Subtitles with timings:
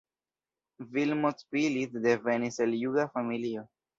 [0.95, 3.67] Vilmos Pillitz devenis el juda familio.